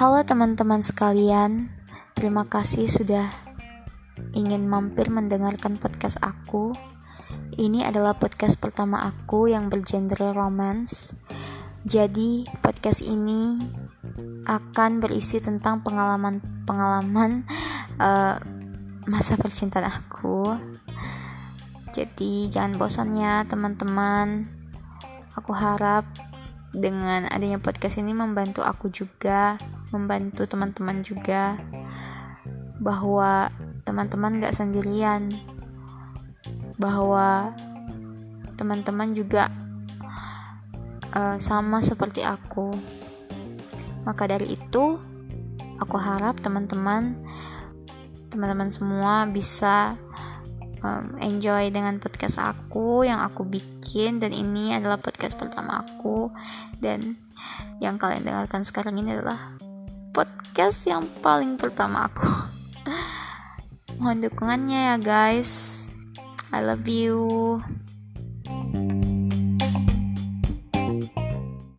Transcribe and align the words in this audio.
Halo 0.00 0.24
teman-teman 0.24 0.80
sekalian, 0.80 1.68
terima 2.16 2.48
kasih 2.48 2.88
sudah 2.88 3.28
ingin 4.32 4.64
mampir 4.64 5.12
mendengarkan 5.12 5.76
podcast 5.76 6.16
aku. 6.24 6.72
Ini 7.60 7.84
adalah 7.84 8.16
podcast 8.16 8.56
pertama 8.56 9.04
aku 9.04 9.52
yang 9.52 9.68
bergenre 9.68 10.32
romance. 10.32 11.12
Jadi, 11.84 12.48
podcast 12.64 13.04
ini 13.04 13.60
akan 14.48 15.04
berisi 15.04 15.36
tentang 15.36 15.84
pengalaman-pengalaman 15.84 17.44
uh, 18.00 18.40
masa 19.04 19.36
percintaan 19.36 19.84
aku. 19.84 20.56
Jadi, 21.92 22.48
jangan 22.48 22.80
bosan 22.80 23.20
ya, 23.20 23.44
teman-teman. 23.44 24.48
Aku 25.36 25.52
harap 25.52 26.08
dengan 26.70 27.26
adanya 27.30 27.58
podcast 27.58 27.98
ini 27.98 28.14
membantu 28.14 28.62
aku 28.62 28.90
juga 28.94 29.58
membantu 29.90 30.46
teman-teman 30.46 31.02
juga 31.02 31.58
bahwa 32.78 33.50
teman-teman 33.82 34.38
gak 34.38 34.54
sendirian 34.54 35.34
bahwa 36.80 37.52
teman-teman 38.56 39.12
juga 39.12 39.52
uh, 41.12 41.36
sama 41.36 41.84
seperti 41.84 42.24
aku. 42.24 42.72
Maka 44.08 44.30
dari 44.30 44.56
itu 44.56 44.96
aku 45.76 45.96
harap 46.00 46.40
teman-teman 46.40 47.16
teman-teman 48.30 48.70
semua 48.70 49.26
bisa 49.26 49.98
um, 50.84 51.16
enjoy 51.20 51.68
dengan 51.72 51.96
podcast 52.00 52.40
aku 52.40 53.04
yang 53.06 53.20
aku 53.22 53.46
bikin. 53.46 54.18
Dan 54.20 54.32
ini 54.32 54.76
adalah 54.76 55.00
podcast 55.00 55.36
pertama 55.36 55.84
aku. 55.84 56.32
Dan 56.76 57.16
yang 57.80 57.96
kalian 57.96 58.24
dengarkan 58.24 58.64
sekarang 58.64 59.00
ini 59.00 59.16
adalah 59.16 59.56
podcast 60.12 60.84
yang 60.88 61.08
paling 61.24 61.56
pertama 61.56 62.08
aku. 62.08 62.28
Mohon 64.00 64.28
dukungannya 64.28 64.94
ya 64.94 64.96
guys. 64.96 65.78
I 66.50 66.66
love 66.66 66.88
you 66.90 67.62